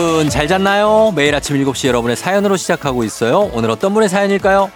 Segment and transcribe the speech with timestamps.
[0.00, 1.12] 여러분 잘 잤나요?
[1.14, 3.50] 매일 아침 7시 여러분의 사연으로 시작하고 있어요.
[3.52, 4.70] 오늘 어떤 분의 사연일까요?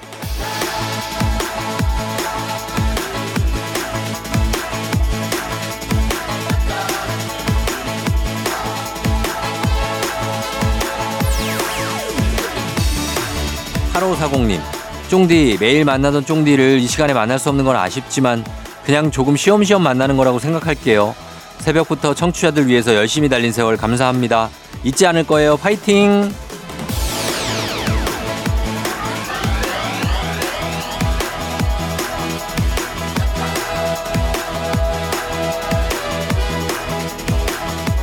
[13.94, 14.60] 8540님,
[15.08, 18.44] 쫑디, 매일 만나던 쫑디를 이 시간에 만날 수 없는 건 아쉽지만
[18.84, 21.14] 그냥 조금 쉬엄쉬엄 만나는 거라고 생각할게요.
[21.58, 24.50] 새벽부터 청취자들 위해서 열심히 달린 세월 감사합니다.
[24.82, 25.56] 잊지 않을 거예요.
[25.56, 26.32] 파이팅!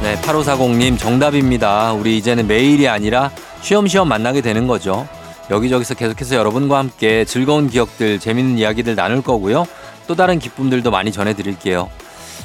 [0.02, 1.94] 네, 8540님 정답입니다.
[1.94, 3.30] 우리 이제는 매일이 아니라
[3.62, 5.08] 쉬엄쉬엄 만나게 되는 거죠.
[5.52, 9.68] 여기저기서 계속해서 여러분과 함께 즐거운 기억들, 재밌는 이야기들 나눌 거고요.
[10.08, 11.90] 또 다른 기쁨들도 많이 전해드릴게요.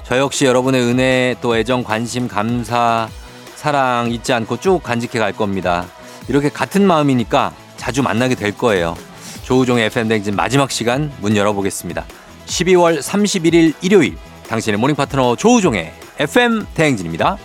[0.06, 3.08] 저 역시 여러분의 은혜, 또 애정, 관심, 감사,
[3.56, 5.84] 사랑 잊지 않고 쭉 간직해 갈 겁니다.
[6.28, 8.96] 이렇게 같은 마음이니까 자주 만나게 될 거예요.
[9.42, 12.04] 조우종의 FM댕진 마지막 시간 문 열어보겠습니다.
[12.46, 14.16] 12월 31일 일요일
[14.48, 17.36] 당신의 모닝 파트너 조우종의 FM 대행진입니다.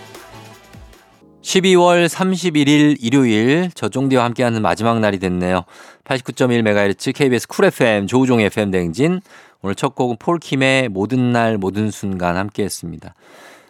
[1.42, 5.64] 12월 31일 일요일 저종디와 함께하는 마지막 날이 됐네요.
[6.04, 9.20] 89.1MHz KBS 쿨 FM 조우종의 FM 대행진
[9.62, 13.14] 오늘 첫 곡은 폴킴의 모든 날 모든 순간 함께 했습니다.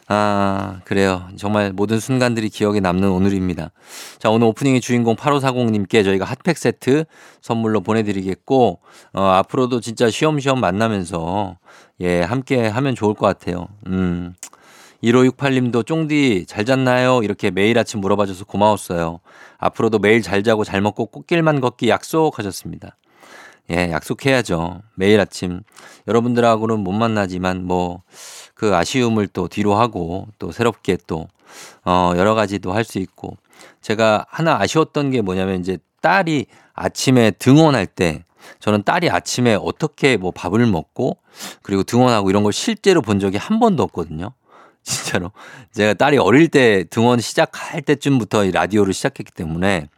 [0.09, 1.29] 아 그래요.
[1.37, 3.71] 정말 모든 순간들이 기억에 남는 오늘입니다.
[4.19, 7.05] 자 오늘 오프닝의 주인공 8540님께 저희가 핫팩 세트
[7.41, 8.81] 선물로 보내드리겠고
[9.13, 11.59] 어, 앞으로도 진짜 쉬엄쉬엄 만나면서
[12.01, 13.69] 예 함께 하면 좋을 것 같아요.
[13.87, 14.35] 음
[15.05, 17.21] 1568님도 쫑디 잘 잤나요?
[17.23, 19.21] 이렇게 매일 아침 물어봐줘서 고마웠어요.
[19.59, 22.97] 앞으로도 매일 잘 자고 잘 먹고 꽃길만 걷기 약속하셨습니다.
[23.71, 24.83] 예, 약속해야죠.
[24.97, 25.63] 매일 아침.
[26.09, 28.03] 여러분들하고는 못 만나지만 뭐
[28.55, 31.27] 그 아쉬움을 또 뒤로 하고 또 새롭게 또
[31.85, 33.37] 어, 여러 가지도 할 수 있고
[33.81, 38.25] 제가 하나 아쉬웠던 게 뭐냐면 이제 딸이 아침에 등원할 때
[38.61, 41.19] 저는 딸이 아침에 어떻게 뭐 밥을 먹고
[41.63, 44.33] 그리고 등원하고 이런 걸 실제로 본 적이 한 번도 없거든요.
[44.85, 45.33] 진짜로.
[45.73, 49.89] 제가 딸이 어릴 때 등원 시작할 때쯤부터 이 라디오를 시작했기 때문에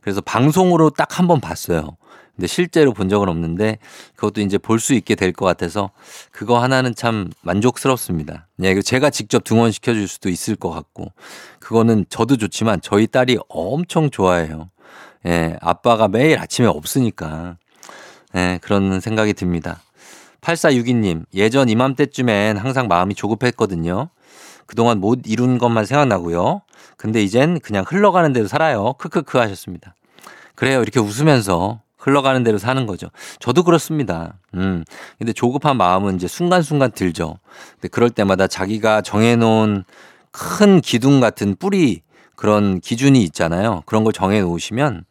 [0.00, 1.98] 그래서 방송으로 딱 한 번 봤어요.
[2.36, 3.78] 근데 실제로 본 적은 없는데
[4.14, 5.90] 그것도 이제 볼 수 있게 될 것 같아서
[6.30, 8.46] 그거 하나는 참 만족스럽습니다.
[8.62, 11.12] 예, 제가 직접 등원시켜 줄 수도 있을 것 같고
[11.60, 14.68] 그거는 저도 좋지만 저희 딸이 엄청 좋아해요.
[15.26, 17.56] 예, 아빠가 매일 아침에 없으니까.
[18.36, 19.80] 예, 그런 생각이 듭니다.
[20.42, 24.10] 8462님, 예전 이맘때쯤엔 항상 마음이 조급했거든요.
[24.66, 26.62] 그동안 못 이룬 것만 생각나고요.
[26.96, 28.92] 근데 이젠 그냥 흘러가는 대로 살아요.
[28.98, 29.94] 크크크 하셨습니다.
[30.54, 30.82] 그래요.
[30.82, 33.08] 이렇게 웃으면서 흘러가는 대로 사는 거죠.
[33.40, 34.38] 저도 그렇습니다.
[34.54, 34.84] 음.
[35.18, 37.40] 근데 조급한 마음은 이제 순간순간 들죠.
[37.72, 39.82] 근데 그럴 때마다 자기가 정해놓은
[40.30, 42.02] 큰 기둥 같은 뿌리
[42.36, 43.82] 그런 기준이 있잖아요.
[43.86, 45.04] 그런 걸 정해 놓으시면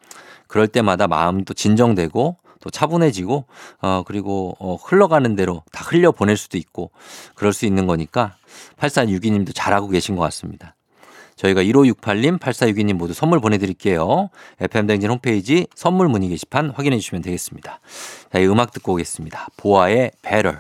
[0.48, 3.46] 그럴 때마다 마음도 진정되고 또 차분해지고
[3.82, 6.92] 어 그리고 어 흘러가는 대로 다 흘려 보낼 수도 있고
[7.36, 8.36] 그럴 수 있는 거니까
[8.80, 10.76] 8462님도 잘하고 계신 것 같습니다.
[11.36, 14.30] 저희가 1568님, 8462님 모두 선물 보내드릴게요.
[14.60, 17.80] FM댕진 홈페이지 선물 문의 게시판 확인해 주시면 되겠습니다.
[18.32, 19.48] 자, 이 음악 듣고 오겠습니다.
[19.58, 20.60] 보아의 Better.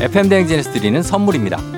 [0.00, 1.77] FM댕진에서 드리는 선물입니다.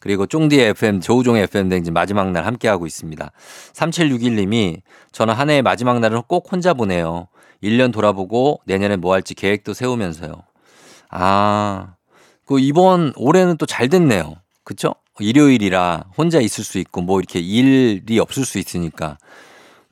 [0.00, 3.30] 그리고 쫑디의 FM 조우종의 FM 댕진 마지막 날 함께하고 있습니다.
[3.74, 4.80] 3761님이
[5.12, 7.28] 저는 한 해의 마지막 날은 꼭 혼자 보내요.
[7.62, 10.34] 1년 돌아보고 내년에 뭐 할지 계획도 세우면서요.
[11.10, 11.94] 아,
[12.46, 14.36] 그 이번 올해는 또 잘 됐네요.
[14.64, 14.94] 그쵸?
[15.18, 19.18] 일요일이라 혼자 있을 수 있고 뭐 이렇게 일이 없을 수 있으니까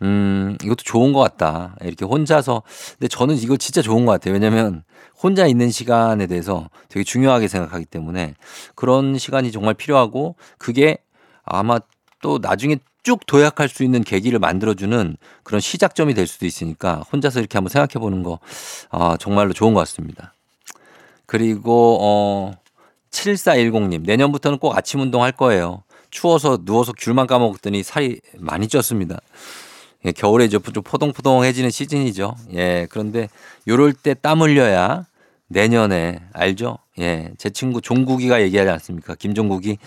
[0.03, 1.77] 음, 이것도 좋은 것 같다.
[1.83, 2.63] 이렇게 혼자서.
[2.99, 4.35] 근데 저는 이거 진짜 좋은 것 같아요.
[4.35, 4.85] 왜냐면
[5.21, 8.35] 혼자 있는 시간에 대해서 되게 중요하게 생각하기 때문에
[8.75, 10.99] 그런 시간이 정말 필요하고 그게
[11.45, 11.81] 아마
[12.21, 17.57] 또 나중에 쭉 도약할 수 있는 계기를 만들어주는 그런 시작점이 될 수도 있으니까 혼자서 이렇게
[17.57, 18.39] 한번 생각해 보는 거,
[18.91, 20.35] 아, 정말로 좋은 것 같습니다.
[21.27, 22.53] 그리고, 어,
[23.11, 25.85] 7410님, 내년부터는 꼭 아침 운동 할 거예요.
[26.11, 29.21] 추워서 누워서 귤만 까먹었더니 살이 많이 쪘습니다.
[30.05, 32.37] 예, 겨울에 이제 좀 포동포동해지는 시즌이죠.
[32.55, 33.29] 예, 그런데
[33.67, 35.07] 요럴 때 땀 흘려야
[35.49, 36.79] 내년에 알죠?
[36.99, 39.15] 예, 제 친구 종국이가 얘기하지 않습니까?
[39.15, 39.79] 김종국이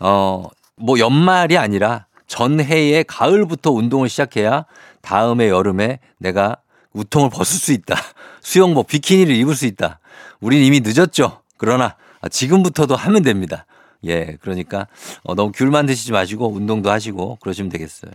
[0.00, 4.66] 어, 뭐 연말이 아니라 전해의 가을부터 운동을 시작해야
[5.02, 6.56] 다음에 여름에 내가
[6.92, 7.96] 우통을 벗을 수 있다.
[8.40, 10.00] 수영복 비키니를 입을 수 있다.
[10.40, 11.40] 우린 이미 늦었죠.
[11.56, 11.96] 그러나
[12.30, 13.66] 지금부터도 하면 됩니다.
[14.06, 14.86] 예, 그러니까
[15.22, 18.10] 어, 너무 귤만 드시지 마시고 운동도 하시고 그러시면 되겠어요.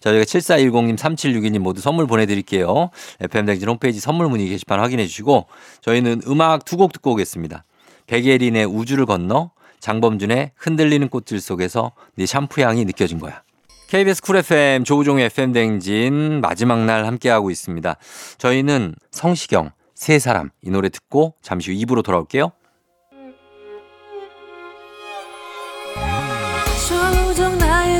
[0.00, 2.90] 자, 저희가 7410님, 3762님 모두 선물 보내드릴게요.
[3.20, 5.46] FM댕진 홈페이지 선물 문의 게시판 확인해 주시고
[5.82, 7.64] 저희는 음악 두 곡 듣고 오겠습니다.
[8.06, 9.50] 백예린의 우주를 건너
[9.80, 13.42] 장범준의 흔들리는 꽃들 속에서 네 샴푸 향이 느껴진 거야.
[13.88, 17.96] KBS 쿨 FM 조우종의 FM 댕진 마지막 날 함께하고 있습니다.
[18.38, 22.50] 저희는 성시경 세 사람 이 노래 듣고 잠시 후 2부로 돌아올게요.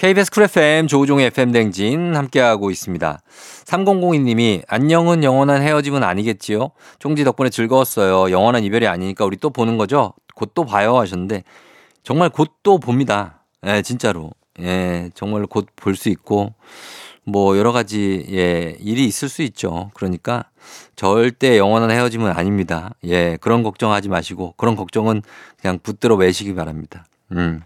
[0.00, 3.20] KBS 쿨 FM 조우종의 FM 댕진 함께하고 있습니다.
[3.66, 6.70] 3002님이 안녕은 영원한 헤어짐은 아니겠지요?
[6.98, 8.30] 쫑지 덕분에 즐거웠어요.
[8.30, 10.14] 영원한 이별이 아니니까 우리 또 보는 거죠?
[10.34, 11.44] 곧 또 봐요 하셨는데
[12.02, 13.44] 정말 곧 또 봅니다.
[13.66, 14.30] 예, 진짜로.
[14.60, 16.54] 예, 정말 곧 볼 수 있고
[17.24, 19.90] 뭐 여러 가지 예, 일이 있을 수 있죠.
[19.92, 20.44] 그러니까
[20.96, 22.94] 절대 영원한 헤어짐은 아닙니다.
[23.04, 25.20] 예, 그런 걱정하지 마시고 그런 걱정은
[25.60, 27.04] 그냥 붙들어 매시기 바랍니다.
[27.32, 27.60] 음.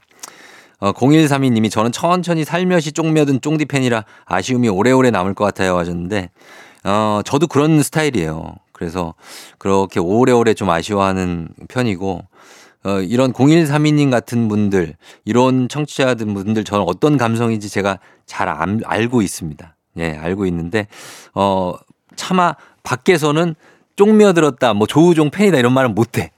[0.85, 6.29] 어, 0132님이 저는 천천히 살며시 쫑며든 쫑디 팬이라 아쉬움이 오래오래 남을 것 같아요 하셨는데,
[6.85, 8.57] 어, 저도 그런 스타일이에요.
[8.73, 9.15] 그래서
[9.57, 12.21] 그렇게 오래오래 좀 아쉬워하는 편이고,
[12.85, 19.23] 어, 이런 0132님 같은 분들, 이런 청취자들 분들 저는 어떤 감성인지 제가 잘 안, 알고
[19.23, 19.75] 있습니다.
[20.01, 20.87] 예, 알고 있는데,
[21.33, 21.73] 어,
[22.15, 23.55] 차마 밖에서는
[23.97, 26.31] 쫑며들었다, 뭐 조우종 팬이다 이런 말은 못해.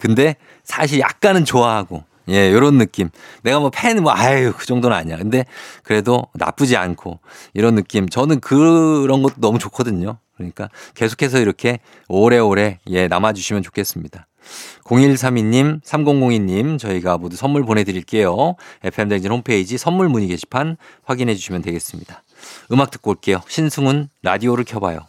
[0.00, 0.34] 근데
[0.64, 3.10] 사실 약간은 좋아하고, 예, 요런 느낌.
[3.42, 5.16] 내가 뭐 팬, 뭐, 아유, 그 정도는 아니야.
[5.16, 5.44] 근데
[5.82, 7.20] 그래도 나쁘지 않고
[7.52, 8.08] 이런 느낌.
[8.08, 10.18] 저는 그런 것도 너무 좋거든요.
[10.36, 11.78] 그러니까 계속해서 이렇게
[12.08, 14.26] 오래오래, 예, 남아주시면 좋겠습니다.
[14.84, 18.56] 0132님, 3002님, 저희가 모두 선물 보내드릴게요.
[18.82, 22.22] FM댕진 홈페이지 선물 문의 게시판 확인해 주시면 되겠습니다.
[22.72, 23.40] 음악 듣고 올게요.
[23.48, 25.00] 신승훈, 라디오를 켜봐요.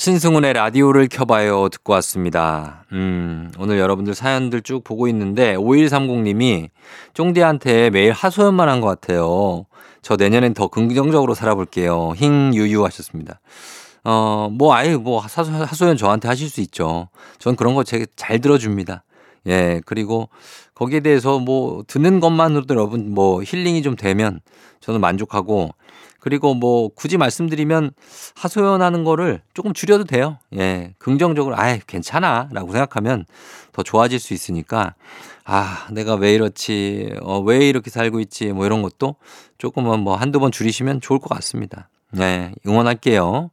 [0.00, 2.86] 신승훈의 라디오를 켜봐요 듣고 왔습니다.
[2.92, 6.70] 음, 오늘 여러분들 사연들 쭉 보고 있는데 5130님이
[7.12, 9.66] 쫑디한테 매일 하소연만 한 것 같아요.
[10.00, 12.14] 저 내년엔 더 긍정적으로 살아볼게요.
[12.16, 13.40] 힝 유유 하셨습니다.
[14.02, 17.08] 어, 뭐 아예 뭐 하소연 저한테 하실 수 있죠.
[17.38, 19.04] 전 그런 거 되게 잘 들어줍니다.
[19.48, 20.30] 예, 그리고
[20.74, 24.40] 거기에 대해서 뭐 듣는 것만으로도 여러분 뭐 힐링이 좀 되면
[24.80, 25.72] 저는 만족하고
[26.20, 27.90] 그리고 뭐 굳이 말씀드리면
[28.36, 30.38] 하소연하는 거를 조금 줄여도 돼요.
[30.56, 30.94] 예.
[30.98, 33.24] 긍정적으로 아예 괜찮아 라고 생각하면
[33.72, 34.94] 더 좋아질 수 있으니까
[35.44, 37.14] 아, 내가 왜 이렇지?
[37.22, 38.52] 어, 왜 이렇게 살고 있지?
[38.52, 39.16] 뭐 이런 것도
[39.58, 41.88] 조금은 뭐 한두 번 줄이시면 좋을 것 같습니다.
[42.12, 42.52] 네.
[42.66, 43.50] 응원할게요.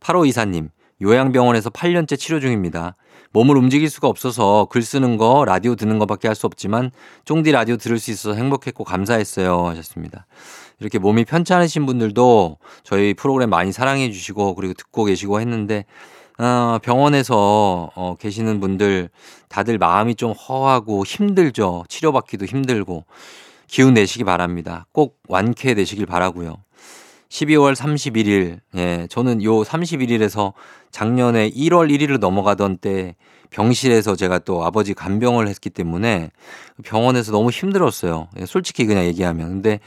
[0.00, 0.70] 8호 이사님,
[1.02, 2.96] 요양병원에서 8년째 치료 중입니다.
[3.32, 6.90] 몸을 움직일 수가 없어서 글 쓰는 거, 라디오 듣는 거밖에 할 수 없지만
[7.24, 10.26] 쫑디 라디오 들을 수 있어서 행복했고 감사했어요 하셨습니다.
[10.80, 15.84] 이렇게 몸이 편찮으신 분들도 저희 프로그램 많이 사랑해 주시고 그리고 듣고 계시고 했는데
[16.38, 19.10] 어, 병원에서 어, 계시는 분들
[19.48, 21.84] 다들 마음이 좀 허하고 힘들죠.
[21.88, 23.04] 치료받기도 힘들고
[23.66, 24.86] 기운 내시기 바랍니다.
[24.92, 26.56] 꼭 완쾌되시길 바라고요.
[27.28, 30.54] 12월 31일, 예, 저는 요 31일에서
[30.90, 33.16] 작년에 1월 1일을 넘어가던 때
[33.50, 36.30] 병실에서 제가 또 아버지 간병을 했기 때문에
[36.84, 38.28] 병원에서 너무 힘들었어요.
[38.38, 39.48] 예, 솔직히 그냥 얘기하면.
[39.48, 39.80] 근데,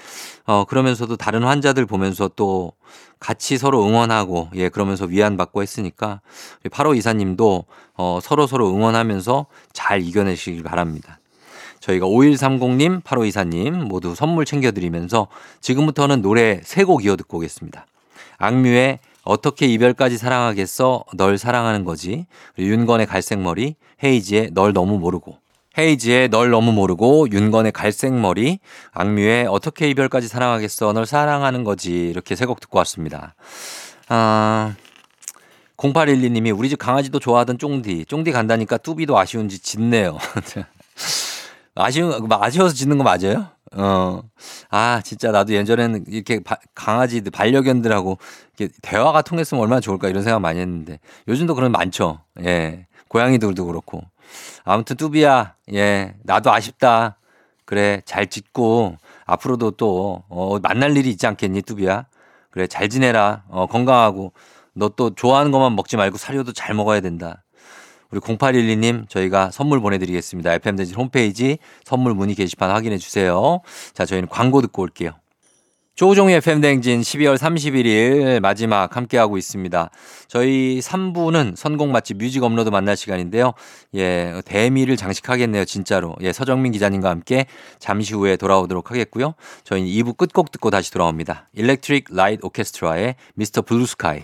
[0.45, 2.73] 어, 그러면서도 다른 환자들 보면서 또
[3.19, 6.21] 같이 서로 응원하고, 예, 그러면서 위안받고 했으니까
[6.71, 11.20] 8호 이사님도 어, 서로 서로 응원하면서 잘 이겨내시길 바랍니다.
[11.81, 15.27] 저희가 5130님, 8524님 모두 선물 챙겨드리면서
[15.59, 17.85] 지금부터는 노래 세 곡 이어 듣고 오겠습니다.
[18.37, 22.25] 악뮤의 어떻게 이별까지 사랑하겠어 널 사랑하는 거지
[22.57, 25.37] 윤건의 갈색머리 헤이지의 널 너무 모르고
[25.77, 28.59] 헤이지의 널 너무 모르고 윤건의 갈색머리
[28.93, 33.35] 악뮤의 어떻게 이별까지 사랑하겠어 널 사랑하는 거지 이렇게 세 곡 듣고 왔습니다.
[34.07, 34.73] 아
[35.77, 40.17] 0812님이 우리 집 강아지도 좋아하던 쫑디 쫑디 간다니까 뚜비도 아쉬운지 짖네요.
[41.81, 43.47] 아쉬운 아쉬워서 짖는 거 맞아요?
[43.73, 44.21] 어.
[44.69, 48.17] 아, 진짜 나도 예전에는 이렇게 바, 강아지들, 반려견들하고
[48.57, 52.19] 이렇게 대화가 통했으면 얼마나 좋을까 이런 생각 많이 했는데 요즘도 그런 많죠.
[52.43, 52.87] 예.
[53.07, 54.01] 고양이들도 그렇고.
[54.63, 56.15] 아무튼 뚜비야, 예.
[56.23, 57.17] 나도 아쉽다.
[57.65, 58.01] 그래.
[58.05, 62.05] 잘 짓고 앞으로도 또, 어, 만날 일이 있지 않겠니, 뚜비야?
[62.49, 62.67] 그래.
[62.67, 63.43] 잘 지내라.
[63.49, 64.33] 어, 건강하고.
[64.73, 67.43] 너 또 좋아하는 것만 먹지 말고 사료도 잘 먹어야 된다.
[68.11, 70.53] 우리 0812님 저희가 선물 보내드리겠습니다.
[70.55, 73.61] FM대진 홈페이지 선물 문의 게시판 확인해 주세요.
[73.93, 75.11] 자, 저희는 광고 듣고 올게요.
[75.95, 79.89] 조우종의 FM대행진 12월 31일 마지막 함께하고 있습니다.
[80.27, 83.53] 저희 3부는 선곡 맛집 뮤직 업로드 만날 시간인데요.
[83.95, 86.15] 예, 대미를 장식하겠네요, 진짜로.
[86.21, 87.45] 예, 서정민 기자님과 함께
[87.77, 89.35] 잠시 후에 돌아오도록 하겠고요.
[89.63, 91.47] 저희는 2부 끝곡 듣고 다시 돌아옵니다.
[91.53, 93.61] Electric Light Orchestra의 Mr.
[93.61, 94.23] Blue Sky.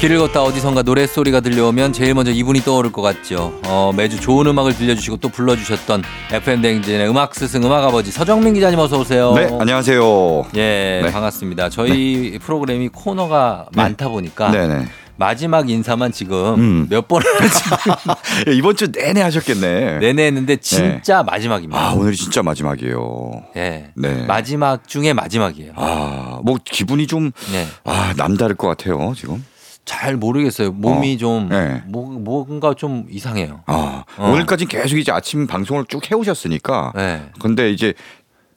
[0.00, 3.58] 길을 걷다 어디선가 노랫소리가 들려오면 제일 먼저 이분이 떠오를 것 같죠.
[3.66, 9.00] 어, 매주 좋은 음악을 들려주시고 또 불러주셨던 FM대행진의 음악 스승 음악 아버지 서정민 기자님 어서
[9.00, 9.32] 오세요.
[9.34, 10.44] 네, 안녕하세요.
[10.54, 11.10] 예, 네.
[11.10, 11.70] 반갑습니다.
[11.70, 14.86] 저희 프로그램이 코너가 많다 보니까 네네.
[15.16, 16.86] 마지막 인사만 지금 음.
[16.88, 17.26] 몇 번을
[18.46, 19.98] 예, 이번 주 내내 하셨겠네.
[19.98, 21.76] 내내 했는데 진짜 마지막입니다.
[21.76, 23.42] 아, 오늘이 진짜 마지막이에요.
[23.56, 23.90] 예.
[23.96, 24.24] 네.
[24.28, 25.72] 마지막 중에 마지막이에요.
[25.74, 27.66] 아, 뭐 기분이 좀, 네.
[27.82, 29.44] 아, 남다를 것 같아요, 지금.
[29.88, 30.72] 잘 모르겠어요.
[30.72, 31.82] 몸이 어, 좀 네.
[31.86, 33.62] 뭐, 뭔가 좀 이상해요.
[33.64, 34.30] 아, 어.
[34.30, 36.92] 오늘까지 계속 이제 아침 방송을 쭉 해오셨으니까.
[36.94, 37.30] 네.
[37.40, 37.94] 근데 이제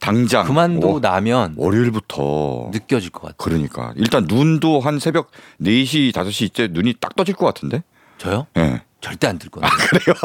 [0.02, 0.46] 당장.
[0.46, 2.72] 그만두고 어, 나면 월요일부터.
[2.74, 3.36] 느껴질 것 같아요.
[3.38, 3.94] 그러니까.
[3.96, 7.82] 일단 눈도 한 새벽 4시, 5시 이때 눈이 딱 떠질 것 같은데?
[8.18, 8.46] 저요?
[8.58, 8.82] 예.
[9.00, 9.68] 절대 안 들 거예요.
[9.90, 10.16] 그래요?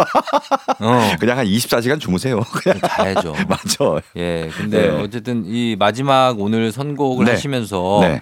[0.80, 1.16] 어.
[1.20, 2.40] 그냥 한 24시간 주무세요.
[2.52, 2.80] 그냥.
[2.80, 3.32] 자야죠.
[3.48, 4.00] 맞아.
[4.16, 4.50] 예.
[4.56, 5.00] 근데 네.
[5.00, 7.30] 어쨌든 이 마지막 오늘 선곡을 네.
[7.30, 8.20] 하시면서 네.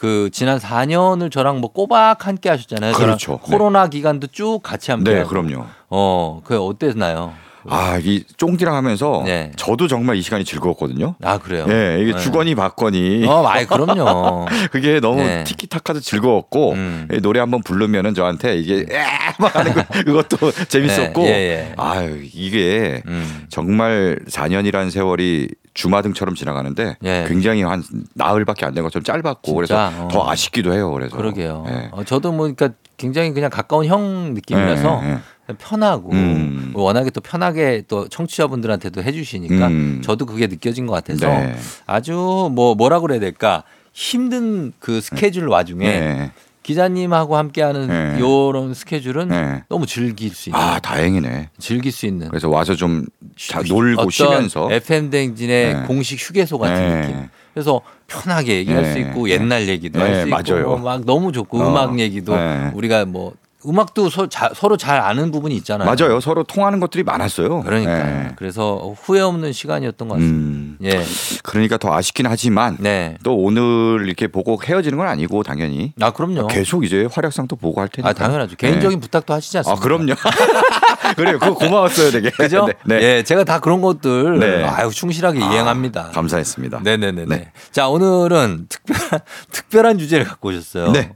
[0.00, 2.94] 그 지난 4년을 저랑 뭐 꼬박 함께 하셨잖아요.
[2.94, 3.32] 그렇죠.
[3.32, 3.38] 네.
[3.42, 5.12] 코로나 기간도 쭉 같이 함께.
[5.12, 5.24] 네.
[5.24, 5.66] 그럼요.
[5.90, 7.34] 어, 그 어땠나요?
[7.68, 9.52] 아, 이 쫑디랑 하면서 네.
[9.56, 11.16] 저도 정말 이 시간이 즐거웠거든요.
[11.22, 11.66] 아 그래요.
[11.68, 12.18] 예, 이게 네.
[12.18, 14.46] 주거니 받거니 어, 아이 그럼요.
[14.72, 15.44] 그게 너무 네.
[15.44, 17.06] 티키타카도 즐거웠고 음.
[17.12, 21.74] 예, 노래 한번 부르면은 저한테 이게 에막 하는 거 그것도 재밌었고 네, 예, 예.
[21.76, 23.44] 아유 이게 음.
[23.50, 25.48] 정말 4년이라는 세월이
[25.80, 27.24] 주마등처럼 지나가는데 예.
[27.28, 27.82] 굉장히 한
[28.14, 29.54] 나흘밖에 안 된 것처럼 짧았고?
[29.54, 30.08] 그래서 어.
[30.10, 30.92] 더 아쉽기도 해요.
[30.92, 31.64] 그래서 그러게요.
[31.68, 31.88] 예.
[31.92, 35.12] 어, 저도 뭐 그러니까 굉장히 그냥 가까운 형 느낌이라서 예, 예,
[35.48, 35.54] 예.
[35.58, 36.70] 편하고 음.
[36.72, 40.00] 뭐 워낙에 또 편하게 또 청취자분들한테도 해주시니까 음.
[40.04, 41.56] 저도 그게 느껴진 것 같아서 네.
[41.86, 46.30] 아주 뭐 뭐라 그래야 될까 힘든 그 스케줄 와중에 예.
[46.70, 48.20] 기자님하고 함께하는 네.
[48.20, 49.64] 요런 스케줄은 네.
[49.68, 51.50] 너무 즐길 수 있는 아 다행이네.
[51.58, 55.82] 즐길 수 있는 그래서 와서 좀 자, 놀고 어떤 쉬면서 FM 댕진의 네.
[55.86, 57.00] 공식 휴게소 같은 네.
[57.00, 57.28] 느낌.
[57.52, 58.92] 그래서 편하게 얘기할 네.
[58.92, 59.32] 수 있고 네.
[59.32, 60.66] 옛날 얘기도 할 네, 수 있고 맞아요.
[60.68, 61.68] 뭐막 너무 좋고 어.
[61.70, 62.70] 음악 얘기도 네.
[62.74, 63.34] 우리가 뭐
[63.66, 65.86] 음악도 서, 자- 서로 잘 아는 부분이 있잖아요.
[65.90, 66.20] 맞아요.
[66.20, 67.62] 서로 통하는 것들이 많았어요.
[67.62, 67.92] 그러니까
[68.24, 68.28] 예.
[68.36, 70.38] 그래서 후회 없는 시간이었던 것 같습니다.
[70.38, 71.04] 음, 예.
[71.42, 73.16] 그러니까 더 아쉽긴 하지만 네.
[73.22, 76.46] 또 오늘 이렇게 보고 헤어지는 건 아니고 당연히 아 그럼요.
[76.46, 78.08] 계속 이제 활약상도 보고 할 테니까.
[78.08, 78.56] 아 당연하죠.
[78.56, 79.82] 개인적인 부탁도 하시지 아 않습니까?
[79.82, 80.14] 그럼요.
[81.16, 81.38] 그래요.
[81.38, 82.30] 그거 고마웠어요, 되게.
[82.30, 82.66] 그죠?
[82.66, 82.74] 네.
[82.84, 83.02] 네.
[83.02, 84.64] 예, 제가 다 그런 것들 네.
[84.64, 86.06] 아유 충실하게 이행합니다.
[86.08, 86.80] 아, 감사했습니다.
[86.84, 87.24] 네네네.
[87.26, 87.36] 네.
[87.36, 87.52] 네.
[87.72, 89.20] 자 오늘은 특별한
[89.52, 90.92] 특별한 주제를 갖고 오셨어요.
[90.92, 91.12] 네.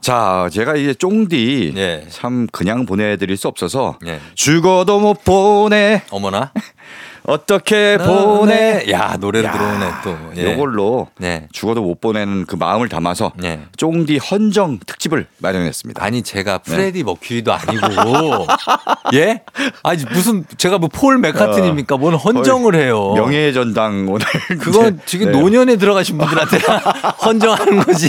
[0.00, 2.06] 자, 제가 이제 쫑디 네.
[2.08, 4.18] 참 그냥 보내드릴 수 없어서 네.
[4.34, 6.52] 죽어도 못 보내 어머나.
[7.24, 10.16] 어떻게 보내 야 노래로 야, 들어오네 또.
[10.36, 10.52] 예.
[10.52, 11.48] 요걸로 네.
[11.52, 13.60] 죽어도 못 보내는 그 마음을 담아서 네.
[13.76, 16.02] 쫑디 헌정 특집을 마련했습니다.
[16.02, 16.72] 아니 제가 네.
[16.76, 18.46] 프레디 머큐리도 아니고
[19.14, 19.42] 예?
[19.82, 21.96] 아니 무슨 제가 뭐 폴 맥카트니입니까?
[21.96, 23.12] 뭔 헌정을 해요.
[23.14, 24.26] 명예의 전당 오늘
[24.60, 25.38] 그건 지금 네.
[25.38, 26.58] 노년에 들어가신 분들한테
[27.24, 28.08] 헌정하는 거지.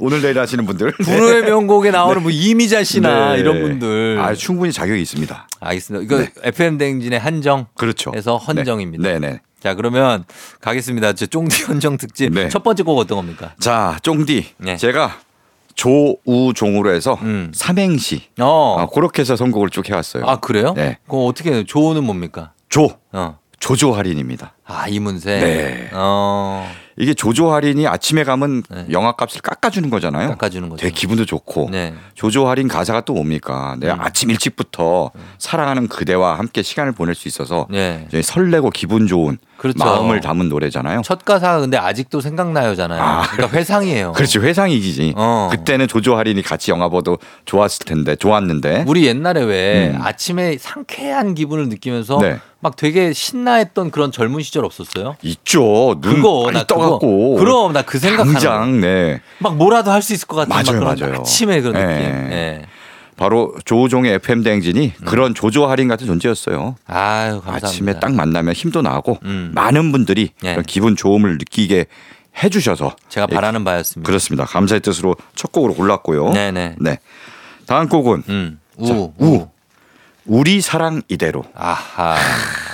[0.00, 3.40] 오늘 내일 하시는 분들 불후의 명곡에 나오는 뭐 이미자 씨나 네.
[3.40, 4.18] 이런 분들.
[4.20, 5.48] 아, 충분히 자격이 있습니다.
[5.60, 6.04] 알겠습니다.
[6.04, 7.66] 이거 FM 댕진의 한정.
[7.76, 8.12] 그렇죠.
[8.14, 9.02] 해서 헌정입니다.
[9.02, 9.30] 네, 네.
[9.32, 9.40] 네.
[9.60, 10.24] 자 그러면
[10.60, 11.14] 가겠습니다.
[11.14, 12.48] 저 쫑디 헌정 특집 네.
[12.48, 13.54] 첫 번째 곡 어떤 겁니까?
[13.58, 14.76] 자, 쫑디 네.
[14.76, 15.18] 제가
[15.74, 17.50] 조우종으로 해서 음.
[17.54, 18.76] 삼행시 어.
[18.78, 20.24] 아, 그렇게 해서 선곡을 쭉 해왔어요.
[20.26, 20.72] 아 그래요?
[20.74, 20.98] 네.
[21.04, 21.64] 그거 어떻게 해요?
[21.64, 22.52] 조는 뭡니까?
[22.68, 23.38] 조 어.
[23.58, 24.54] 조조 할인입니다.
[24.64, 25.40] 아 이문세.
[25.40, 25.90] 네.
[25.92, 26.70] 어.
[26.96, 28.86] 이게 조조 할인이 아침에 가면 네.
[28.90, 30.30] 영화 값을 깎아주는 거잖아요.
[30.30, 30.80] 깎아주는 거죠.
[30.80, 31.68] 되게 기분도 좋고.
[31.70, 31.94] 네.
[32.14, 33.76] 조조 할인 가사가 또 뭡니까?
[33.80, 34.00] 내가 음.
[34.00, 38.06] 아침 일찍부터 사랑하는 그대와 함께 시간을 보낼 수 있어서 네.
[38.22, 39.78] 설레고 기분 좋은 그렇죠.
[39.78, 41.02] 마음을 담은 노래잖아요.
[41.04, 43.02] 첫 가사가 근데 아직도 생각나요잖아요.
[43.02, 43.22] 아.
[43.30, 44.12] 그러니까 회상이에요.
[44.12, 45.14] 그렇지 회상이지.
[45.16, 45.48] 어.
[45.50, 48.84] 그때는 조조 할인이 같이 영화 봐도 좋았을 텐데 좋았는데.
[48.86, 50.02] 우리 옛날에 왜 음.
[50.02, 52.38] 아침에 상쾌한 기분을 느끼면서 네.
[52.64, 55.16] 막 되게 신나했던 그런 젊은 시절 없었어요?
[55.20, 55.98] 있죠.
[56.00, 57.34] 눈 그거 나 떠갖고.
[57.34, 58.40] 그럼 나 그 생각하는 거.
[58.40, 59.20] 당장 네.
[59.38, 61.20] 막 뭐라도 할 수 있을 것 같은 맞아요, 막 그런 맞아요.
[61.20, 61.94] 아침에 그런 네.
[61.94, 62.32] 느낌.
[62.32, 62.62] 예.
[63.18, 66.76] 바로 조종의 FM 대행진이 그런 조조 할인 같은 존재였어요.
[66.86, 67.40] 아유 음.
[67.42, 67.66] 감사합니다.
[67.68, 69.52] 아침에 딱 만나면 힘도 나고 음.
[69.54, 70.52] 많은 분들이 예.
[70.52, 71.84] 그런 기분 좋음을 느끼게
[72.42, 74.06] 해주셔서 제가 예, 바라는 바였습니다.
[74.08, 74.44] 그렇습니다.
[74.46, 76.30] 감사의 뜻으로 첫 곡으로 골랐고요.
[76.30, 76.76] 네네.
[76.80, 76.98] 네.
[77.66, 78.58] 다음 곡은 음.
[78.78, 78.86] 우.
[78.88, 79.12] 자, 우.
[79.18, 79.48] 우
[80.26, 81.44] 리 사랑 이대로.
[81.54, 82.16] 아하.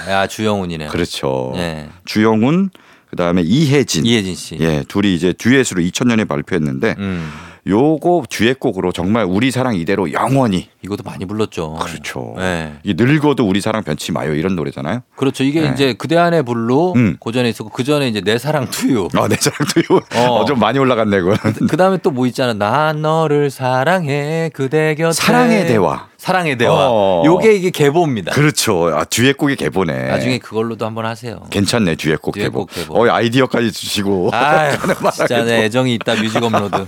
[0.08, 0.88] 야 주영훈이네요.
[0.90, 1.52] 그렇죠.
[1.56, 1.88] 예.
[2.04, 2.70] 주영훈
[3.10, 4.06] 그다음에 이혜진.
[4.06, 4.56] 이혜진 씨.
[4.60, 7.30] 예, 둘이 이제 듀엣으로 2000년에 발표했는데 음.
[7.66, 11.74] 요거 듀엣곡으로 정말 우리 사랑 이대로 영원히 이것도 많이 불렀죠.
[11.74, 12.34] 그렇죠.
[12.38, 12.72] 네.
[12.84, 15.02] 이 늙어도 우리 사랑 변치 마요 이런 노래잖아요.
[15.16, 15.44] 그렇죠.
[15.44, 15.70] 이게 네.
[15.74, 17.16] 이제 그대 안의 불로 음.
[17.20, 19.08] 고전에 있었고 그 전에 이제 내 사랑 투유.
[19.14, 20.40] 아, 내 사랑도 요 어.
[20.40, 21.36] 어, 좀 많이 올라갔네 그거.
[21.68, 22.54] 그 다음에 또 뭐 있잖아.
[22.54, 25.12] 난 너를 사랑해 그대 곁에.
[25.12, 26.08] 사랑의 대화.
[26.20, 26.90] 사랑의 대화.
[26.90, 27.22] 어.
[27.24, 28.32] 요게 이게 계보입니다.
[28.32, 28.94] 그렇죠.
[28.94, 30.08] 아, 듀엣곡이 계보네.
[30.08, 31.40] 나중에 그걸로도 한번 하세요.
[31.48, 32.32] 괜찮네 계보.
[32.32, 32.94] 듀엣곡 계보.
[32.94, 34.28] 어 아이디어까지 주시고.
[34.34, 34.70] 아,
[35.16, 36.86] 진짜 내 애정이 있다 뮤직 업로드.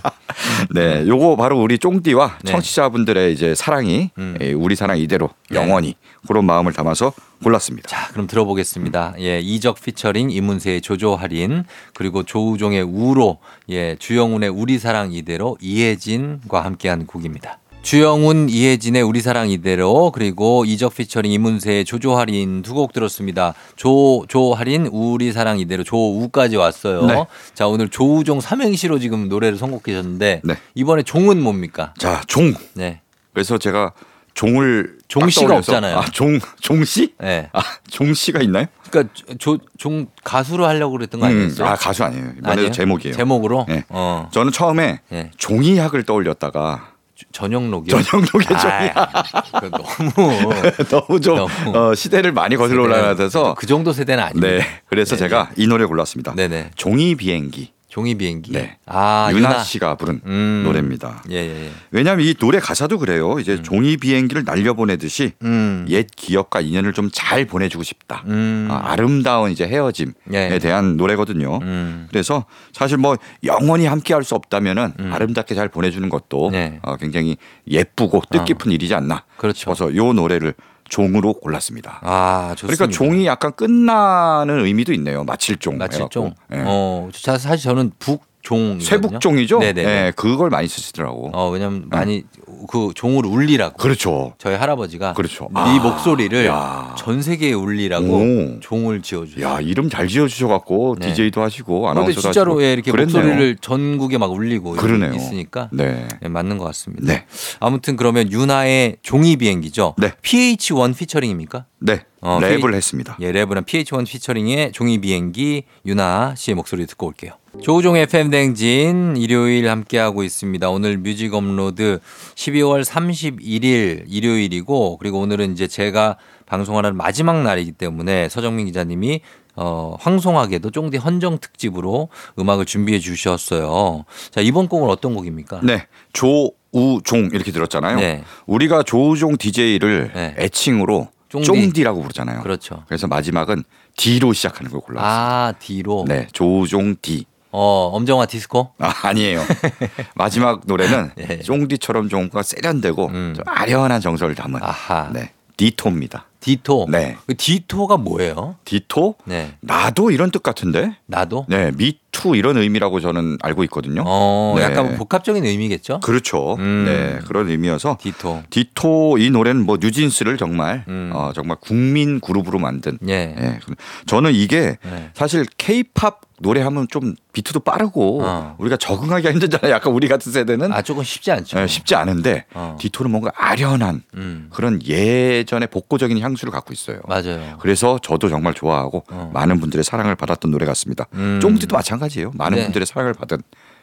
[0.74, 2.52] 네, 요거 바로 우리 쫑디와 네.
[2.52, 4.36] 청취자분들의 이제 사랑이 음.
[4.42, 5.56] 예, 우리 사랑 이대로 네.
[5.56, 5.94] 영원히
[6.28, 7.88] 그런 마음을 담아서 골랐습니다.
[7.88, 9.14] 자, 그럼 들어보겠습니다.
[9.20, 11.64] 예, 이적 피처링 이문세의 조조 할인
[11.94, 13.38] 그리고 조우종의 우로
[13.70, 17.61] 예, 주영훈의 우리 사랑 이대로 이혜진과 함께한 곡입니다.
[17.82, 23.52] 주영훈, 이혜진의 우리 사랑 이대로 그리고 이적 피처링 이문세의 조조 할인 두 곡 들었습니다.
[23.76, 27.04] 조, 조 할인 우리 사랑 이대로 조우까지 왔어요.
[27.06, 27.24] 네.
[27.54, 30.54] 자, 오늘 조우종 삼행시로 지금 노래를 선곡하셨는데 네.
[30.74, 31.92] 이번에 종은 뭡니까?
[31.98, 32.54] 자, 종.
[32.74, 33.00] 네.
[33.34, 33.92] 그래서 제가
[34.32, 35.98] 종을 종씨가 없잖아요.
[35.98, 37.12] 아, 종 종씨?
[37.20, 37.50] 네.
[37.52, 38.66] 아, 종씨가 있나요?
[38.90, 41.68] 그러니까 조, 종 가수로 하려고 그랬던 거 아니었어요?
[41.68, 42.32] 아, 가수 아니에요.
[42.38, 42.70] 이번에?
[42.70, 43.14] 제목이에요.
[43.14, 43.66] 제목으로?
[43.68, 43.84] 네.
[43.90, 44.30] 어.
[44.32, 45.30] 저는 처음에 예.
[45.36, 46.91] 종이학을 떠올렸다가
[47.32, 48.02] 전영록이요.
[48.02, 49.22] 전형록의 종이 아,
[49.60, 50.54] 그 너무
[50.90, 54.48] 너무 좀 너무 어, 시대를 많이 거슬러 올라가서 그 정도 세대는 아닙니다.
[54.48, 54.60] 네.
[54.86, 56.34] 그래서 네, 제가 이 노래 골랐습니다.
[56.34, 56.72] 네네.
[56.76, 57.72] 종이 비행기.
[57.92, 58.52] 종이 비행기.
[58.52, 58.78] 네.
[58.86, 60.62] 아 유나 씨가 부른 음.
[60.64, 61.22] 노래입니다.
[61.30, 61.64] 예 예.
[61.66, 61.70] 예.
[61.90, 63.38] 왜냐하면 이 노래 가사도 그래요.
[63.38, 65.84] 이제 종이 비행기를 날려보내듯이 음.
[65.90, 68.22] 옛 기억과 인연을 좀 잘 보내주고 싶다.
[68.28, 68.68] 음.
[68.70, 70.58] 아, 름다운 이제 헤어짐에 예.
[70.58, 71.58] 대한 노래거든요.
[71.60, 72.06] 음.
[72.08, 76.78] 그래서 사실 뭐 영원히 함께 할 수 없다면은 아름답게 잘 보내주는 것도 네.
[76.82, 77.36] 어, 굉장히
[77.68, 79.58] 예쁘고 뜻깊은 일이지 않나 그렇죠.
[79.58, 80.54] 싶어서 요 노래를
[80.92, 82.00] 종으로 골랐습니다.
[82.02, 82.84] 아 좋습니다.
[82.84, 85.24] 그러니까 종이 약간 끝나는 의미도 있네요.
[85.24, 85.78] 마칠 종.
[85.78, 86.26] 마칠 종.
[86.26, 86.54] 해갖고.
[86.54, 86.62] 예.
[86.66, 88.80] 어, 자, 사실 저는 북 종.
[88.80, 89.60] 쇠북종이죠.
[89.60, 89.82] 네네.
[89.84, 91.30] 예, 그걸 많이 쓰시더라고.
[91.32, 92.24] 어 왜냐면 많이
[92.68, 93.76] 그 종을 울리라고.
[93.76, 94.34] 그렇죠.
[94.38, 95.48] 저희 할아버지가 그렇죠.
[95.54, 96.94] 네 아, 목소리를 야.
[96.98, 98.60] 전 세계에 울리라고 오.
[98.60, 99.46] 종을 지어주세요.
[99.46, 101.08] 야 이름 잘 지어주셔갖고 네.
[101.08, 103.16] DJ도 하시고 그런데 아나운서도 진짜로 하시고 예, 이렇게 그랬네요.
[103.16, 105.12] 목소리를 전국에 막 울리고 그러네요.
[105.14, 106.08] 있으니까 네.
[106.20, 107.04] 네, 맞는 것 같습니다.
[107.12, 107.24] 네.
[107.60, 109.94] 아무튼 그러면 윤하의 종이 비행기죠.
[109.98, 110.10] 네.
[110.22, 111.66] PH1 피처링입니까?
[111.78, 112.00] 네.
[112.22, 113.16] 어, 랩을 피- 했습니다.
[113.20, 117.32] 예, 랩은 PH1 피처링의 종이 비행기 윤하 씨의 목소리 듣고 올게요.
[117.62, 120.70] 조우종의 FM 대행진 일요일 함께하고 있습니다.
[120.70, 121.98] 오늘 뮤직 업로드
[122.36, 129.20] 12월 31일 일요일이고 그리고 오늘은 이제 제가 방송하는 마지막 날이기 때문에 서정민 기자님이
[129.54, 132.08] 어, 황송하게도 쫑디 헌정 특집으로
[132.38, 134.04] 음악을 준비해 주셨어요.
[134.30, 135.60] 자, 이번 곡은 어떤 곡입니까?
[135.62, 135.86] 네.
[136.14, 137.98] 조우종 이렇게 들었잖아요.
[137.98, 138.24] 네.
[138.46, 140.34] 우리가 조우종 DJ를 네.
[140.38, 141.46] 애칭으로 쫑디.
[141.46, 142.42] 쫑디 라고 부르잖아요.
[142.42, 142.84] 그렇죠.
[142.86, 143.64] 그래서 마지막은
[143.96, 145.10] D로 시작하는 걸 골랐어요.
[145.10, 146.04] 아, D로.
[146.06, 146.26] 네.
[146.32, 147.24] 조우종 D.
[147.50, 148.72] 어, 엄정화 디스코?
[148.78, 149.42] 아, 아니에요.
[150.14, 151.38] 마지막 노래는 예.
[151.40, 153.32] 쫑디처럼 좀 뭔가 세련되고 음.
[153.36, 155.10] 좀 아련한 정서를 담은 아하.
[155.12, 155.32] 네.
[155.56, 156.26] Ditto입니다.
[156.42, 156.86] Ditto.
[156.90, 157.16] 네.
[157.26, 158.56] 그 ditto가 뭐예요?
[158.64, 159.14] Ditto?
[159.24, 159.54] 네.
[159.60, 160.96] 나도 이런 뜻 같은데?
[161.06, 161.46] 나도?
[161.48, 164.02] 네, me too 이런 의미라고 저는 알고 있거든요.
[164.04, 164.64] 어, 네.
[164.64, 166.00] 약간 뭐 복합적인 의미겠죠?
[166.00, 166.56] 그렇죠.
[166.56, 166.84] 음.
[166.84, 168.42] 네, 그런 의미여서 Ditto.
[168.50, 171.12] Ditto 이 노래는 뭐 뉴진스를 정말 음.
[171.14, 172.98] 어, 정말 국민 그룹으로 만든.
[173.08, 173.34] 예.
[173.38, 173.60] 예.
[174.06, 175.10] 저는 이게 네.
[175.14, 178.56] 사실 케이팝 노래하면 좀 비트도 빠르고 어.
[178.58, 179.72] 우리가 적응하기가 힘들잖아요.
[179.72, 181.60] 약간 우리 같은 세대는 아, 조금 쉽지 않죠.
[181.60, 182.76] 예, 쉽지 않은데 어.
[182.80, 184.48] 디토는 뭔가 아련한 음.
[184.52, 187.00] 그런 예전의 복고적인 향 수를 갖고 있어요.
[187.06, 187.58] 맞아요.
[187.60, 189.30] 그래서 저도 정말 좋아하고 어.
[189.32, 191.06] 많은 분들의 사랑을 받았던 노래 같습니다.
[191.14, 191.40] 음.
[191.40, 192.32] 쫑디도 마찬가지예요.
[192.34, 192.64] 많은 네.
[192.64, 193.42] 분들의 사랑을 받은.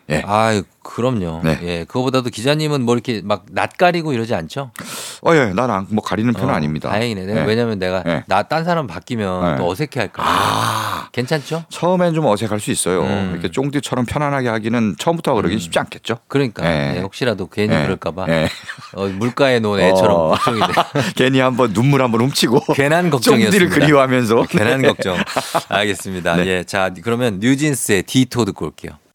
[0.10, 0.24] 예.
[0.26, 1.42] 아, 그럼요.
[1.44, 1.60] 네.
[1.62, 1.84] 예.
[1.86, 4.72] 그거보다도 기자님은 뭐 이렇게 막 낯가리고 이러지 않죠?
[5.22, 6.90] 어, 예, 나는 뭐 가리는 편은 어, 아닙니다.
[6.90, 7.22] 다행이네.
[7.28, 7.44] 예.
[7.44, 8.24] 왜냐면 내가 네.
[8.28, 9.58] 나딴 사람 바뀌면 네.
[9.58, 10.24] 또 어색해 할까.
[10.24, 10.30] 봐.
[10.30, 11.66] 아, 괜찮죠?
[11.70, 13.02] 처음엔 좀 어색할 수 있어요.
[13.04, 13.32] 음.
[13.34, 16.18] 이렇게 쫑디처럼 편안하게 하기는 처음부터 그러긴 쉽지 않겠죠.
[16.28, 16.94] 그러니까 예.
[16.94, 17.84] 네, 혹시라도 괜히 예.
[17.84, 18.50] 그럴까봐 예.
[18.96, 20.30] 어, 물가에 놓은 애처럼 어.
[20.30, 20.66] 걱정이 돼.
[21.16, 23.52] 괜히 한번 눈물 한번 훔치고 괜한 걱정이었습니다.
[23.52, 25.18] 쫑디를 그리워하면서 괜한 걱정.
[25.68, 26.36] 알겠습니다.
[26.38, 26.48] 네.
[26.48, 28.94] 예, 자 그러면 뉴진스의 디토 듣고 올게요.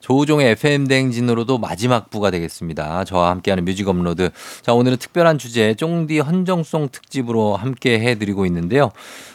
[0.00, 3.04] 조우종의 FM 대행진으로도 마지막 부가 되겠습니다.
[3.04, 4.30] 저와 함께하는 뮤직 업로드.
[4.62, 8.92] 자, 오늘은 특별한 주제 쫑디 헌정송 특집으로 함께 해드리고 있는데요.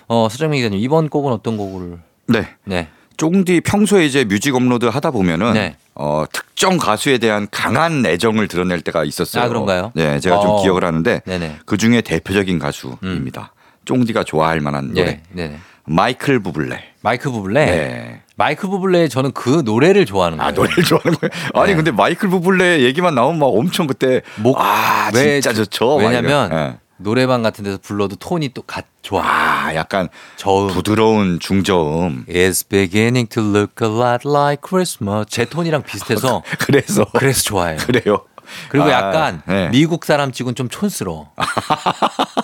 [0.08, 2.00] 어, 서정민 기자님, 이번 곡은 어떤 곡을?
[2.28, 2.48] 네.
[2.64, 2.88] 네.
[3.18, 5.76] 쫑디 평소에 이제 뮤직 업로드 하다 보면은 네.
[5.94, 9.44] 어, 특정 가수에 대한 강한 애정을 드러낼 때가 있었어요.
[9.44, 9.92] 아, 그런가요?
[9.94, 10.62] 네, 제가 좀 어.
[10.64, 11.58] 기억을 하는데 네네.
[11.66, 13.54] 그 중에 대표적인 가수입니다.
[13.86, 15.04] 쫑디가 좋아할 만한 노래.
[15.04, 15.24] 네.
[15.34, 15.60] 네네.
[15.86, 16.84] 마이클 부블레.
[17.02, 17.66] 마이크 부블레.
[17.66, 18.22] 네.
[18.42, 20.48] 마이크 부블레 저는 그 노래를 좋아하는 거예요.
[20.48, 21.30] 아 노래를 좋아하는 거예요.
[21.54, 21.76] 아니 네.
[21.76, 25.98] 근데 마이클 부블레 얘기만 나오면 막 엄청 그때 목- 아 왜- 진짜 좋죠.
[25.98, 26.52] 막 왜냐면.
[26.52, 26.78] 예.
[26.98, 29.24] 노래방 같은 데서 불러도 톤이 또갓 좋아.
[29.26, 30.68] 아 약간 저음.
[30.70, 32.26] 부드러운 중저음.
[32.30, 35.26] It's beginning to look a lot like Christmas.
[35.28, 37.78] 제 톤이랑 비슷해서 그래서 그래서 좋아해요.
[37.78, 38.22] 그래요.
[38.70, 39.70] 그리고 아, 약간 네.
[39.70, 41.32] 미국 사람 치곤 좀 촌스러워.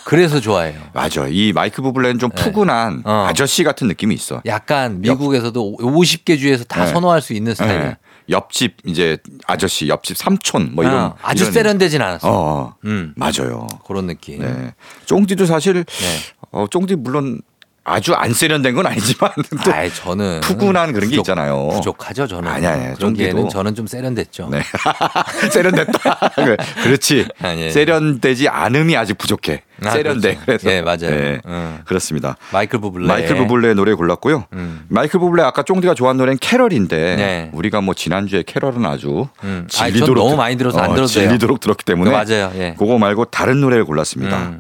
[0.06, 0.80] 그래서 좋아해요.
[0.94, 1.28] 맞아.
[1.28, 3.26] 이 마이클 부블레는 좀 푸근한 어.
[3.28, 4.42] 아저씨 같은 느낌이 있어.
[4.46, 6.92] 약간 미국에서도 50개 주에서 다 네.
[6.92, 7.86] 선호할 수 있는 스타일이에요.
[7.90, 7.98] 예.
[8.30, 12.28] 옆집 이제 아저씨, 옆집 삼촌 뭐 이런 어, 아주 이런- 세련되진 않았어.
[12.30, 13.14] 어, 음.
[13.16, 13.68] 맞아요.
[13.88, 14.42] 그런 느낌.
[14.42, 14.74] 네.
[15.06, 16.18] 쫑디도 사실 네.
[16.52, 17.42] 어, 쫑디 물론
[17.88, 19.32] 아주 안 세련된 건 아니지만
[19.64, 21.70] 또 아이, 저는 푸근한 그런 게 부족- 있잖아요.
[21.70, 22.52] 부족하죠, 저는.
[22.52, 23.14] 아니, 아니, 그런.
[23.14, 24.50] 게는 저는 좀 세련됐죠.
[24.52, 24.62] 네.
[25.52, 26.32] 세련됐다.
[26.36, 27.26] 그래, 그렇지.
[27.42, 29.64] 아니, 세련되지 않음이 아직 부족해.
[29.86, 30.36] 아, 세련돼.
[30.36, 30.46] 그렇죠.
[30.46, 30.98] 그래서 예, 맞아요.
[31.16, 31.80] 네, 음.
[31.86, 32.36] 그렇습니다.
[32.52, 33.08] 마이클 부블레.
[33.08, 34.46] 마이클 부블레의 노래 골랐고요.
[34.54, 34.86] 음.
[34.90, 37.50] 마이클 부블레 아까 쫑디가 좋아하는 노래는 캐럴인데 네.
[37.54, 39.60] 우리가 뭐 지난주에 캐럴은 아주 음.
[39.60, 41.28] 아니, 전 질리도록 너무 많이 들어서 안 어, 들어도 돼요.
[41.28, 42.52] 질리도록 들었기 때문에 맞아요.
[42.56, 42.76] 예.
[42.78, 44.54] 그거 말고 다른 노래를 골랐습니다.